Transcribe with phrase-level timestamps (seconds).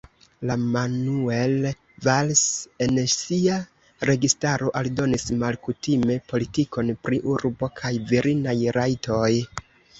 [0.49, 1.67] La Manuel
[2.05, 2.41] Valls
[2.87, 3.59] en sia
[4.11, 9.33] registaro aldonis malkutime politikon pri urbo kaj virinaj rajtoj.